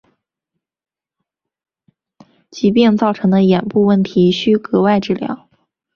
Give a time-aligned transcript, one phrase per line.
[2.49, 5.47] 疾病造成的眼部问题需额外治疗。